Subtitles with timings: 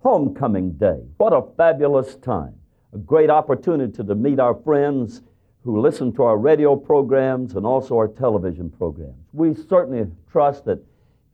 [0.00, 1.02] Homecoming Day.
[1.18, 2.54] What a fabulous time.
[2.94, 5.22] A great opportunity to meet our friends
[5.62, 9.26] who listen to our radio programs and also our television programs.
[9.34, 10.82] We certainly trust that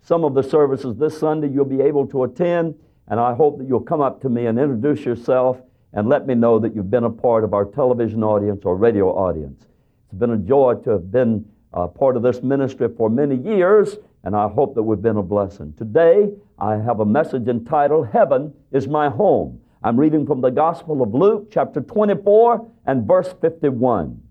[0.03, 2.75] some of the services this Sunday you'll be able to attend,
[3.07, 5.61] and I hope that you'll come up to me and introduce yourself
[5.93, 9.11] and let me know that you've been a part of our television audience or radio
[9.11, 9.63] audience.
[10.07, 13.97] It's been a joy to have been a part of this ministry for many years,
[14.25, 15.73] and I hope that we've been a blessing.
[15.79, 19.61] Today, I have a message entitled Heaven is My Home.
[19.83, 24.23] I'm reading from the Gospel of Luke, chapter 24, and verse 51.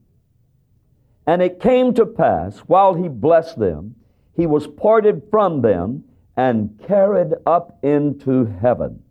[1.27, 3.95] And it came to pass, while he blessed them,
[4.35, 6.03] he was parted from them
[6.35, 9.03] and carried up into heaven.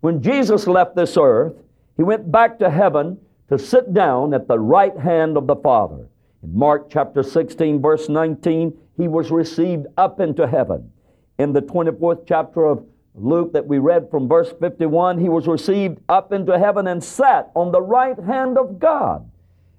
[0.00, 1.54] When Jesus left this earth,
[1.96, 3.18] he went back to heaven
[3.48, 6.08] to sit down at the right hand of the Father.
[6.42, 10.90] In Mark chapter 16, verse 19, he was received up into heaven.
[11.38, 12.84] In the 24th chapter of
[13.14, 17.50] Luke that we read from verse 51, he was received up into heaven and sat
[17.54, 19.28] on the right hand of God.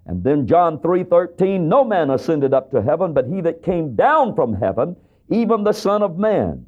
[0.05, 4.35] And then John 3:13, no man ascended up to heaven, but he that came down
[4.35, 4.95] from heaven,
[5.29, 6.65] even the Son of Man.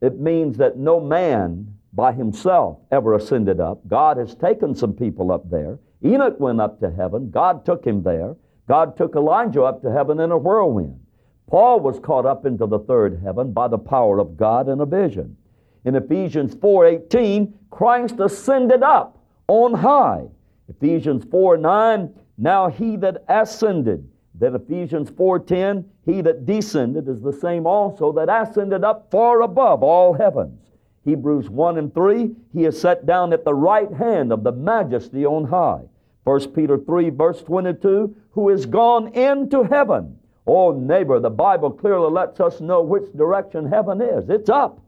[0.00, 3.86] It means that no man by himself ever ascended up.
[3.88, 5.78] God has taken some people up there.
[6.04, 7.30] Enoch went up to heaven.
[7.30, 8.36] God took him there.
[8.68, 10.99] God took Elijah up to heaven in a whirlwind.
[11.50, 14.86] Paul was caught up into the third heaven by the power of God in a
[14.86, 15.36] vision.
[15.84, 20.28] In Ephesians 4:18, Christ ascended up on high.
[20.68, 24.08] Ephesians 4 9, now he that ascended.
[24.36, 29.82] Then Ephesians 4:10, he that descended is the same also that ascended up far above
[29.82, 30.70] all heavens.
[31.04, 35.26] Hebrews 1 and 3, he is set down at the right hand of the majesty
[35.26, 35.82] on high.
[36.22, 40.16] 1 Peter 3, verse 22, who is gone into heaven.
[40.52, 44.28] Oh, neighbor, the Bible clearly lets us know which direction heaven is.
[44.28, 44.80] It's up.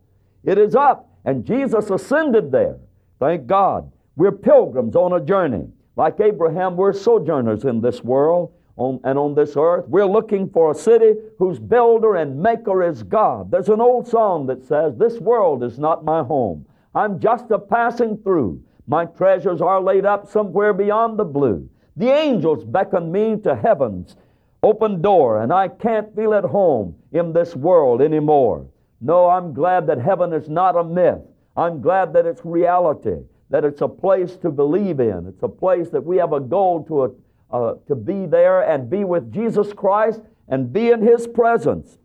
[0.42, 1.08] It is up.
[1.24, 2.78] And Jesus ascended there.
[3.20, 3.88] Thank God.
[4.16, 5.68] We're pilgrims on a journey.
[5.94, 9.86] Like Abraham, we're sojourners in this world on, and on this earth.
[9.86, 13.52] We're looking for a city whose builder and maker is God.
[13.52, 16.66] There's an old song that says, This world is not my home.
[16.92, 18.60] I'm just a passing through.
[18.88, 21.70] My treasures are laid up somewhere beyond the blue.
[21.96, 24.16] The angels beckon me to heaven's
[24.62, 28.66] open door, and I can't feel at home in this world anymore.
[29.00, 31.22] No, I'm glad that heaven is not a myth.
[31.56, 33.18] I'm glad that it's reality
[33.52, 35.26] that it's a place to believe in.
[35.28, 37.08] It's a place that we have a goal to, uh,
[37.50, 41.98] uh, to be there and be with Jesus Christ and be in His presence.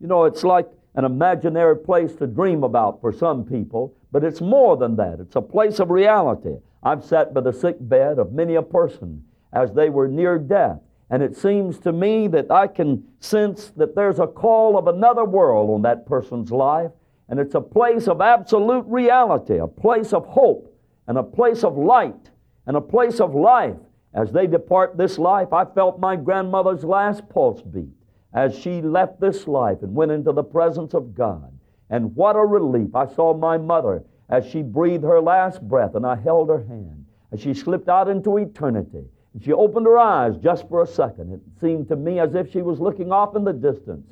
[0.00, 4.40] You know, it's like an imaginary place to dream about for some people, but it's
[4.40, 5.20] more than that.
[5.20, 6.56] It's a place of reality.
[6.82, 10.80] I've sat by the sick bed of many a person as they were near death,
[11.12, 15.24] and it seems to me that I can sense that there's a call of another
[15.24, 16.90] world on that person's life
[17.28, 20.74] and it's a place of absolute reality, a place of hope,
[21.06, 22.30] and a place of light,
[22.66, 23.76] and a place of life.
[24.14, 27.94] As they depart this life, I felt my grandmother's last pulse beat
[28.34, 31.50] as she left this life and went into the presence of God.
[31.88, 32.94] And what a relief.
[32.94, 37.06] I saw my mother as she breathed her last breath, and I held her hand
[37.32, 39.04] as she slipped out into eternity.
[39.40, 41.32] She opened her eyes just for a second.
[41.32, 44.06] It seemed to me as if she was looking off in the distance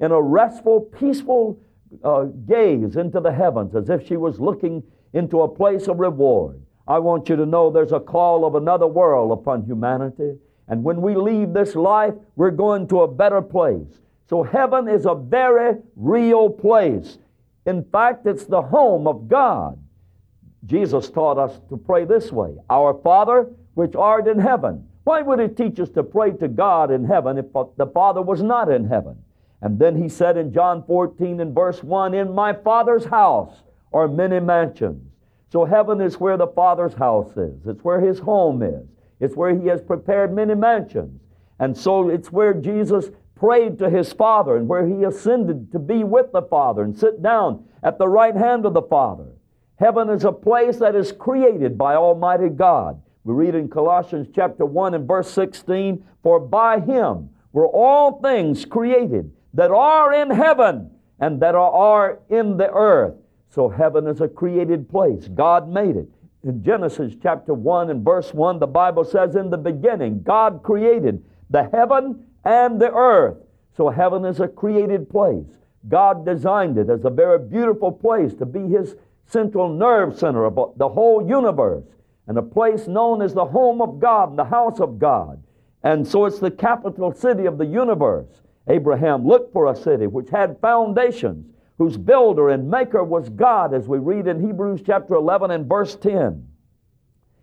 [0.00, 1.60] in a restful, peaceful
[2.02, 4.82] uh, gaze into the heavens as if she was looking
[5.12, 6.60] into a place of reward.
[6.86, 10.36] I want you to know there's a call of another world upon humanity.
[10.68, 14.00] And when we leave this life, we're going to a better place.
[14.28, 17.18] So heaven is a very real place.
[17.66, 19.78] In fact, it's the home of God.
[20.66, 24.88] Jesus taught us to pray this way Our Father, which art in heaven.
[25.04, 27.46] Why would he teach us to pray to God in heaven if
[27.76, 29.16] the Father was not in heaven?
[29.60, 34.08] And then he said in John 14 and verse 1 In my Father's house are
[34.08, 35.10] many mansions.
[35.52, 38.88] So heaven is where the Father's house is, it's where his home is,
[39.20, 41.20] it's where he has prepared many mansions.
[41.60, 46.02] And so it's where Jesus prayed to his Father and where he ascended to be
[46.02, 49.28] with the Father and sit down at the right hand of the Father.
[49.76, 53.00] Heaven is a place that is created by Almighty God.
[53.24, 58.64] We read in Colossians chapter 1 and verse 16, For by him were all things
[58.64, 63.14] created that are in heaven and that are in the earth.
[63.48, 65.28] So heaven is a created place.
[65.28, 66.08] God made it.
[66.42, 71.24] In Genesis chapter 1 and verse 1, the Bible says, In the beginning, God created
[71.48, 73.38] the heaven and the earth.
[73.76, 75.46] So heaven is a created place.
[75.88, 80.74] God designed it as a very beautiful place to be His central nerve center of
[80.76, 81.84] the whole universe,
[82.26, 85.42] and a place known as the home of God the house of God.
[85.82, 88.42] And so it's the capital city of the universe.
[88.68, 93.86] Abraham looked for a city which had foundations, whose builder and maker was God, as
[93.86, 96.48] we read in Hebrews chapter 11 and verse 10.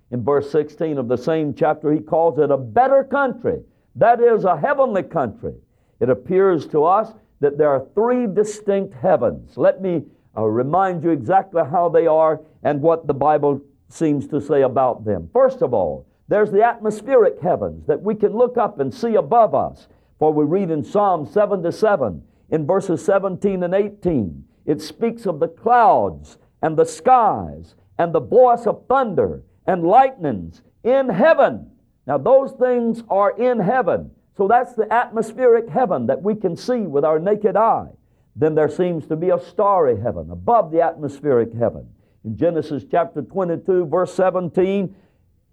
[0.10, 3.62] In verse 16 of the same chapter, he calls it a better country.
[3.96, 5.54] That is a heavenly country.
[6.00, 9.58] It appears to us that there are three distinct heavens.
[9.58, 10.04] Let me
[10.36, 13.62] uh, remind you exactly how they are and what the Bible
[13.94, 15.30] seems to say about them.
[15.34, 19.54] First of all, there's the atmospheric heavens that we can look up and see above
[19.54, 19.88] us.
[20.18, 25.26] For we read in Psalm 7 to 7, in verses 17 and 18, it speaks
[25.26, 31.72] of the clouds and the skies and the voice of thunder and lightnings in heaven.
[32.06, 34.12] Now, those things are in heaven.
[34.38, 37.90] So that's the atmospheric heaven that we can see with our naked eye.
[38.36, 41.88] Then there seems to be a starry heaven above the atmospheric heaven.
[42.24, 44.96] In Genesis chapter 22, verse 17,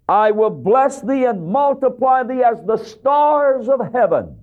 [0.07, 4.37] I will bless thee and multiply thee as the stars of heaven.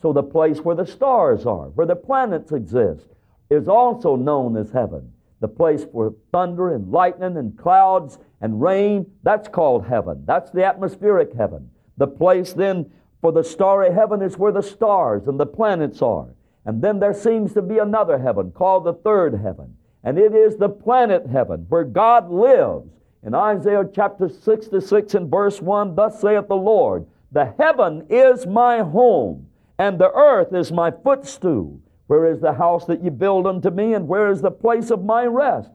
[0.00, 3.06] So the place where the stars are, where the planets exist,
[3.50, 5.12] is also known as heaven.
[5.40, 10.24] The place where thunder and lightning and clouds and rain, that's called heaven.
[10.26, 11.70] That's the atmospheric heaven.
[11.98, 12.90] The place then
[13.20, 16.28] for the starry heaven is where the stars and the planets are.
[16.64, 19.76] And then there seems to be another heaven called the third heaven.
[20.06, 22.88] And it is the planet heaven where God lives.
[23.24, 28.82] In Isaiah chapter 66 and verse 1, thus saith the Lord, The heaven is my
[28.82, 29.48] home,
[29.80, 31.80] and the earth is my footstool.
[32.06, 35.04] Where is the house that ye build unto me, and where is the place of
[35.04, 35.70] my rest?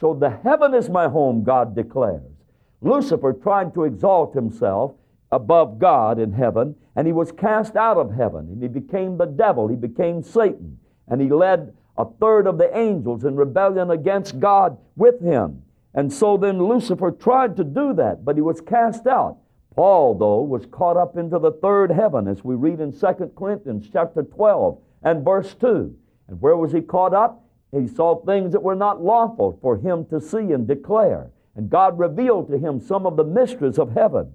[0.00, 2.32] So the heaven is my home, God declares.
[2.80, 4.94] Lucifer tried to exalt himself
[5.30, 9.26] above God in heaven, and he was cast out of heaven, and he became the
[9.26, 14.38] devil, he became Satan, and he led a third of the angels in rebellion against
[14.38, 15.62] God with him.
[15.94, 19.38] And so then Lucifer tried to do that, but he was cast out.
[19.74, 23.88] Paul, though, was caught up into the third heaven, as we read in 2 Corinthians
[23.92, 25.94] chapter 12 and verse 2.
[26.28, 27.44] And where was he caught up?
[27.72, 31.30] He saw things that were not lawful for him to see and declare.
[31.54, 34.32] And God revealed to him some of the mysteries of heaven.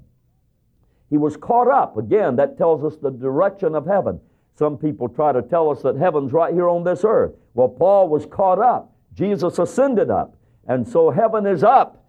[1.10, 1.98] He was caught up.
[1.98, 4.20] Again, that tells us the direction of heaven.
[4.58, 7.34] Some people try to tell us that heaven's right here on this earth.
[7.54, 8.94] Well, Paul was caught up.
[9.14, 10.36] Jesus ascended up.
[10.68, 12.06] And so heaven is up.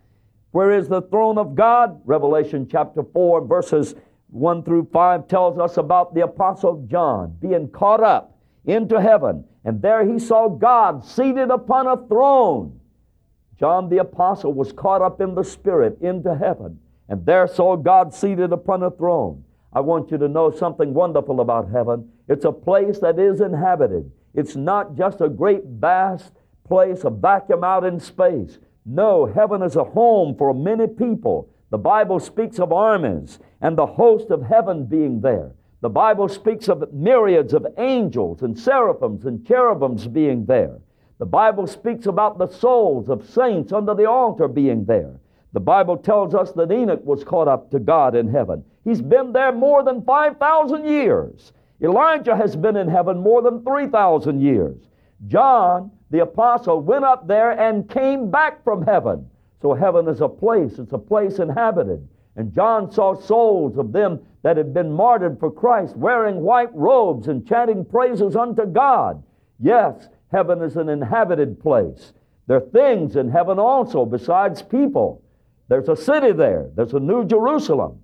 [0.50, 2.00] Where is the throne of God?
[2.04, 3.94] Revelation chapter 4, verses
[4.28, 9.44] 1 through 5 tells us about the Apostle John being caught up into heaven.
[9.64, 12.78] And there he saw God seated upon a throne.
[13.58, 16.78] John the Apostle was caught up in the Spirit into heaven
[17.12, 19.44] and there saw God seated upon a throne.
[19.74, 22.08] I want you to know something wonderful about heaven.
[22.32, 24.10] It's a place that is inhabited.
[24.32, 26.32] It's not just a great vast
[26.66, 28.58] place, a vacuum out in space.
[28.86, 31.50] No, heaven is a home for many people.
[31.68, 35.52] The Bible speaks of armies and the host of heaven being there.
[35.82, 40.80] The Bible speaks of myriads of angels and seraphims and cherubims being there.
[41.18, 45.20] The Bible speaks about the souls of saints under the altar being there.
[45.52, 48.64] The Bible tells us that Enoch was caught up to God in heaven.
[48.84, 51.52] He's been there more than 5,000 years.
[51.82, 54.76] Elijah has been in heaven more than 3,000 years.
[55.26, 59.28] John, the apostle, went up there and came back from heaven.
[59.60, 62.06] So heaven is a place, it's a place inhabited.
[62.36, 67.28] And John saw souls of them that had been martyred for Christ, wearing white robes
[67.28, 69.22] and chanting praises unto God.
[69.60, 72.12] Yes, heaven is an inhabited place.
[72.46, 75.22] There are things in heaven also besides people.
[75.68, 76.70] There's a city there.
[76.74, 78.00] There's a New Jerusalem,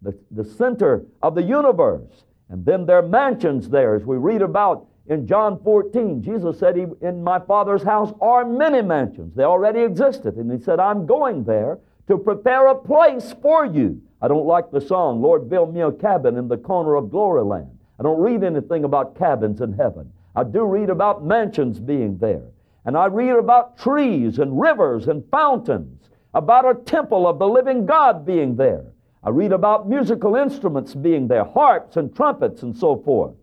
[0.00, 2.24] the, the center of the universe.
[2.48, 6.22] And then their mansions there, as we read about in John 14.
[6.22, 9.34] Jesus said, he, In my Father's house are many mansions.
[9.34, 10.36] They already existed.
[10.36, 14.00] And He said, I'm going there to prepare a place for you.
[14.20, 17.42] I don't like the song, Lord, build me a cabin in the corner of glory
[17.42, 17.76] land.
[17.98, 20.12] I don't read anything about cabins in heaven.
[20.34, 22.44] I do read about mansions being there.
[22.84, 27.86] And I read about trees and rivers and fountains about a temple of the living
[27.86, 28.84] God being there.
[29.24, 33.34] I read about musical instruments being there, harps and trumpets and so forth.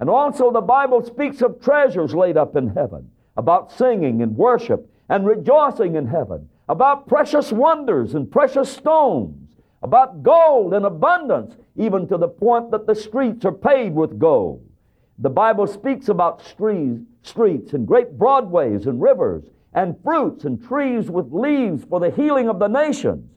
[0.00, 4.90] And also the Bible speaks of treasures laid up in heaven, about singing and worship
[5.08, 12.08] and rejoicing in heaven, about precious wonders and precious stones, about gold in abundance, even
[12.08, 14.64] to the point that the streets are paved with gold.
[15.18, 21.32] The Bible speaks about streets, and great broadways and rivers and fruits and trees with
[21.32, 23.28] leaves for the healing of the nations.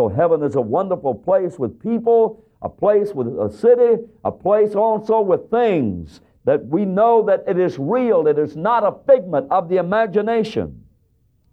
[0.00, 4.74] So heaven is a wonderful place with people, a place with a city, a place
[4.74, 9.48] also with things that we know that it is real, it is not a figment
[9.50, 10.82] of the imagination.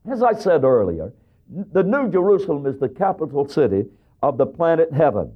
[0.09, 1.11] As I said earlier,
[1.73, 3.83] the New Jerusalem is the capital city
[4.23, 5.33] of the planet heaven.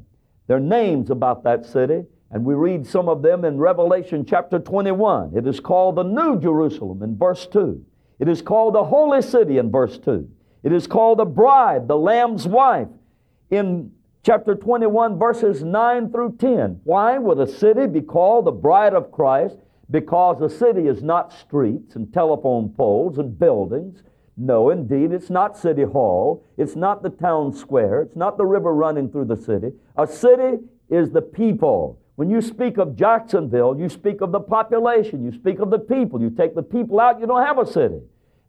[0.47, 4.57] There are names about that city, and we read some of them in Revelation chapter
[4.57, 5.35] 21.
[5.35, 7.83] It is called the New Jerusalem in verse 2.
[8.19, 10.29] It is called the holy city in verse 2.
[10.63, 12.87] It is called the bride, the Lamb's wife
[13.51, 13.91] in
[14.23, 16.81] chapter 21, verses 9 through 10.
[16.83, 19.57] Why would a city be called the bride of Christ?
[19.91, 24.03] Because a city is not streets and telephone poles and buildings.
[24.37, 26.45] No, indeed, it's not City Hall.
[26.57, 28.01] It's not the town square.
[28.01, 29.73] It's not the river running through the city.
[29.97, 31.99] A city is the people.
[32.15, 36.21] When you speak of Jacksonville, you speak of the population, you speak of the people.
[36.21, 37.99] You take the people out, you don't have a city.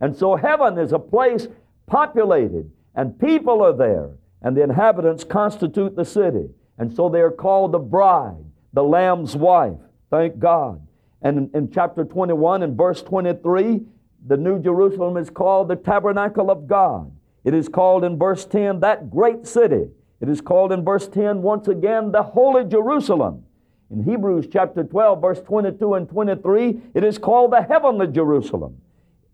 [0.00, 1.48] And so heaven is a place
[1.86, 4.10] populated, and people are there,
[4.42, 6.48] and the inhabitants constitute the city.
[6.78, 9.78] And so they are called the bride, the Lamb's wife.
[10.10, 10.84] Thank God.
[11.22, 13.82] And in, in chapter 21 and verse 23,
[14.26, 17.10] the New Jerusalem is called the tabernacle of God.
[17.44, 19.88] It is called in verse 10 that great city.
[20.20, 23.44] It is called in verse 10 once again the holy Jerusalem.
[23.90, 28.78] In Hebrews chapter 12, verse 22 and 23, it is called the heavenly Jerusalem.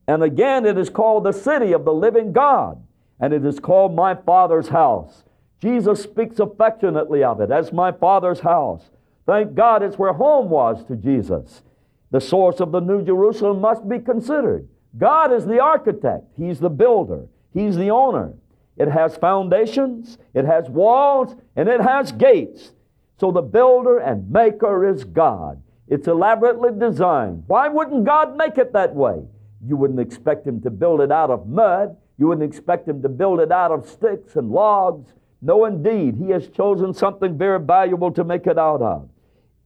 [0.07, 2.83] And again, it is called the city of the living God.
[3.21, 5.25] And it is called my Father's house.
[5.61, 8.91] Jesus speaks affectionately of it as my Father's house.
[9.27, 11.63] Thank God it's where home was to Jesus.
[12.11, 14.69] The source of the New Jerusalem must be considered.
[14.97, 18.35] God is the architect, He's the builder, He's the owner.
[18.77, 22.73] It has foundations, it has walls, and it has gates.
[23.19, 25.61] So the builder and maker is God.
[25.89, 27.45] It's elaborately designed.
[27.49, 29.25] Why wouldn't God make it that way?
[29.67, 31.97] You wouldn't expect Him to build it out of mud.
[32.19, 35.13] You wouldn't expect Him to build it out of sticks and logs.
[35.41, 39.09] No, indeed, He has chosen something very valuable to make it out of.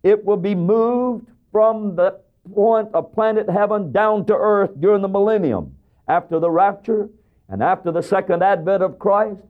[0.02, 2.20] It will be moved from the
[2.54, 5.74] point of planet heaven down to earth during the millennium.
[6.08, 7.08] After the rapture
[7.48, 9.40] and after the second advent of Christ,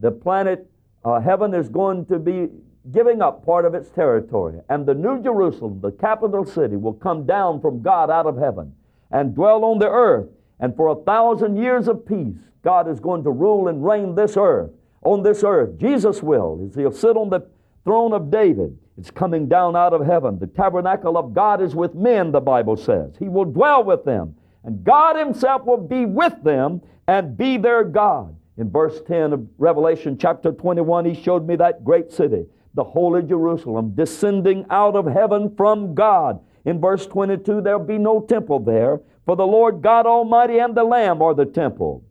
[0.00, 0.68] the planet
[1.04, 2.48] uh, heaven is going to be
[2.92, 4.60] giving up part of its territory.
[4.68, 8.74] And the New Jerusalem, the capital city, will come down from God out of heaven
[9.10, 10.28] and dwell on the earth.
[10.60, 14.36] And for a thousand years of peace, God is going to rule and reign this
[14.36, 14.70] earth,
[15.02, 15.78] on this earth.
[15.78, 16.70] Jesus will.
[16.74, 17.46] He'll sit on the
[17.84, 18.76] throne of David.
[18.98, 20.38] It's coming down out of heaven.
[20.38, 23.14] The tabernacle of God is with men, the Bible says.
[23.18, 24.34] He will dwell with them.
[24.64, 28.34] And God Himself will be with them and be their God.
[28.56, 33.22] In verse 10 of Revelation chapter 21, He showed me that great city, the holy
[33.22, 36.40] Jerusalem, descending out of heaven from God.
[36.64, 40.84] In verse 22, there'll be no temple there, for the Lord God Almighty and the
[40.84, 42.02] Lamb are the temple.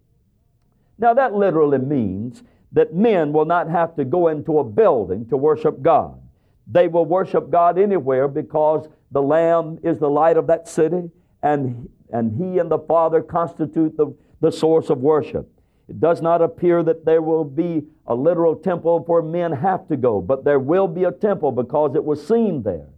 [0.99, 2.43] Now, that literally means
[2.73, 6.21] that men will not have to go into a building to worship God.
[6.67, 11.09] They will worship God anywhere because the Lamb is the light of that city,
[11.41, 15.49] and, and He and the Father constitute the, the source of worship.
[15.89, 19.97] It does not appear that there will be a literal temple where men have to
[19.97, 22.89] go, but there will be a temple because it was seen there.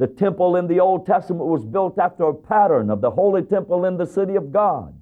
[0.00, 3.84] The temple in the Old Testament was built after a pattern of the holy temple
[3.84, 4.98] in the city of God.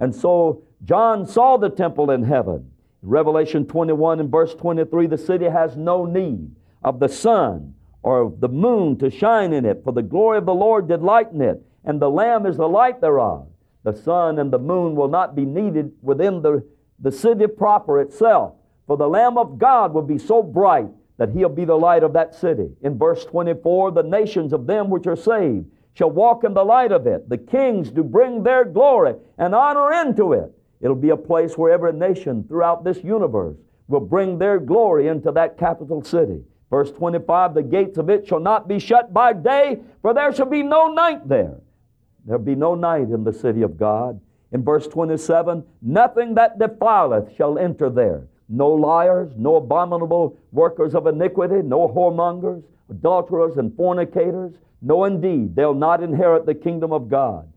[0.00, 2.68] And so John saw the temple in heaven.
[3.00, 6.50] Revelation 21 and verse 23, the city has no need
[6.82, 10.46] of the sun or of the moon to shine in it, for the glory of
[10.46, 13.46] the Lord did lighten it, and the Lamb is the light thereof.
[13.84, 16.66] The sun and the moon will not be needed within the,
[16.98, 18.54] the city proper itself,
[18.88, 20.88] for the Lamb of God will be so bright
[21.20, 22.70] that he'll be the light of that city.
[22.80, 26.92] In verse 24, the nations of them which are saved shall walk in the light
[26.92, 27.28] of it.
[27.28, 30.50] The kings do bring their glory and honor into it.
[30.80, 35.30] It'll be a place where every nation throughout this universe will bring their glory into
[35.32, 36.40] that capital city.
[36.70, 40.46] Verse 25, the gates of it shall not be shut by day, for there shall
[40.46, 41.58] be no night there.
[42.24, 44.18] There'll be no night in the city of God.
[44.52, 48.26] In verse 27, nothing that defileth shall enter there.
[48.50, 54.54] No liars, no abominable workers of iniquity, no whoremongers, adulterers, and fornicators.
[54.82, 57.48] No, indeed, they'll not inherit the kingdom of God.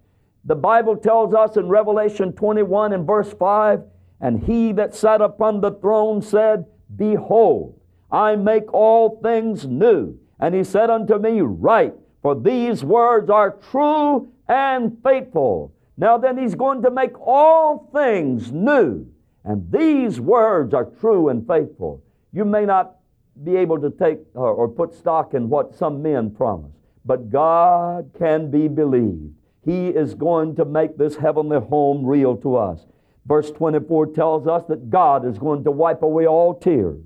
[0.45, 3.81] The Bible tells us in Revelation 21 and verse 5,
[4.21, 7.79] and he that sat upon the throne said, Behold,
[8.11, 10.19] I make all things new.
[10.39, 15.73] And he said unto me, Write, for these words are true and faithful.
[15.97, 19.07] Now then, he's going to make all things new.
[19.45, 22.01] And these words are true and faithful.
[22.31, 22.95] You may not
[23.43, 26.71] be able to take or, or put stock in what some men promise,
[27.05, 29.33] but God can be believed.
[29.65, 32.85] He is going to make this heavenly home real to us.
[33.25, 37.01] Verse 24 tells us that God is going to wipe away all tears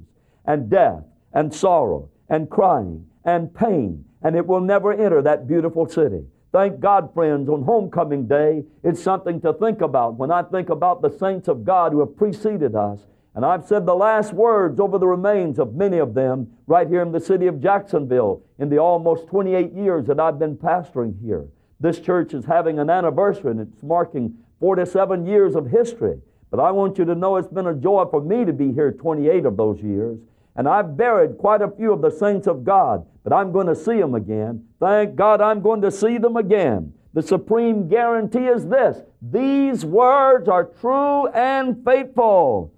[0.45, 1.03] and death
[1.33, 6.25] and sorrow and crying and pain, and it will never enter that beautiful city.
[6.51, 10.15] Thank God, friends, on homecoming day, it's something to think about.
[10.15, 13.01] When I think about the saints of God who have preceded us,
[13.35, 17.03] and I've said the last words over the remains of many of them right here
[17.03, 21.47] in the city of Jacksonville in the almost 28 years that I've been pastoring here.
[21.79, 26.19] This church is having an anniversary and it's marking 47 years of history.
[26.49, 28.91] But I want you to know it's been a joy for me to be here
[28.91, 30.17] 28 of those years.
[30.57, 33.75] And I've buried quite a few of the saints of God, but I'm going to
[33.75, 34.65] see them again.
[34.79, 36.93] Thank God I'm going to see them again.
[37.13, 42.73] The supreme guarantee is this these words are true and faithful.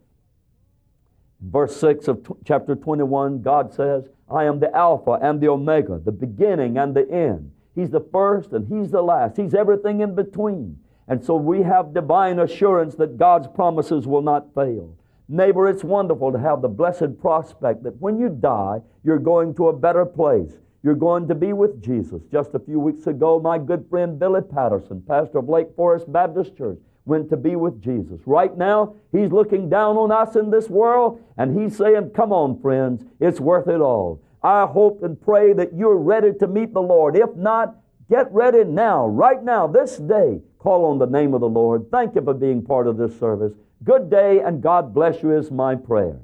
[1.42, 6.00] Verse 6 of t- chapter 21, God says, I am the Alpha and the Omega,
[6.04, 7.52] the beginning and the end.
[7.76, 9.38] He's the first and He's the last.
[9.38, 10.78] He's everything in between.
[11.08, 14.96] And so we have divine assurance that God's promises will not fail.
[15.32, 19.68] Neighbor, it's wonderful to have the blessed prospect that when you die, you're going to
[19.68, 20.54] a better place.
[20.82, 22.24] You're going to be with Jesus.
[22.32, 26.58] Just a few weeks ago, my good friend Billy Patterson, pastor of Lake Forest Baptist
[26.58, 28.20] Church, went to be with Jesus.
[28.26, 32.60] Right now, he's looking down on us in this world and he's saying, Come on,
[32.60, 34.24] friends, it's worth it all.
[34.42, 37.16] I hope and pray that you're ready to meet the Lord.
[37.16, 37.76] If not,
[38.10, 40.42] get ready now, right now, this day.
[40.58, 41.92] Call on the name of the Lord.
[41.92, 43.54] Thank you for being part of this service.
[43.84, 46.20] Good day and God bless you is my prayer.